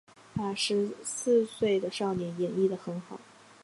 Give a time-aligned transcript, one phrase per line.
[0.33, 3.21] 把十四岁的少年演绎的很好